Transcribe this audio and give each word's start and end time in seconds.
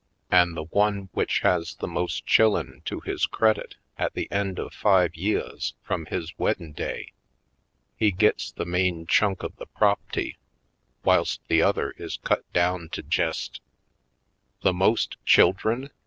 An' 0.31 0.55
the 0.55 0.63
one 0.63 1.09
w'ich 1.13 1.41
has 1.41 1.75
the 1.75 1.85
most 1.87 2.25
chillen 2.25 2.81
to 2.85 3.01
his 3.01 3.21
Sable 3.25 3.29
Plots 3.29 3.29
215 3.35 3.37
credit 3.99 4.03
at 4.03 4.13
the 4.15 4.31
end 4.35 4.57
of 4.57 4.73
five 4.73 5.13
yeahs 5.15 5.75
frum 5.83 6.07
his 6.07 6.33
weddin' 6.39 6.73
day, 6.73 7.13
he 7.95 8.09
gits 8.09 8.51
the 8.51 8.65
main 8.65 9.05
chunk 9.05 9.43
of 9.43 9.55
the 9.57 9.67
prop'ty, 9.67 10.37
whilst 11.03 11.47
the 11.49 11.61
other 11.61 11.91
is 11.99 12.17
cut 12.17 12.51
down 12.51 12.89
to 12.89 13.03
jest" 13.03 13.61
"The 14.63 14.73
most 14.73 15.23
children?" 15.23 15.91